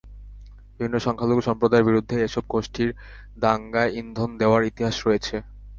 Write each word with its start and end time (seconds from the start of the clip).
বিভিন্ন 0.71 0.95
সংখ্যালঘু 1.05 1.41
সম্প্রদায়ের 1.41 1.87
বিরুদ্ধে 1.89 2.15
এসব 2.19 2.43
গোষ্ঠীর 2.49 2.89
দাঙ্গায় 3.37 3.91
ইন্ধন 3.99 4.29
দেওয়ার 4.41 4.61
ইতিহাস 4.63 4.95
রয়েছে। 5.07 5.35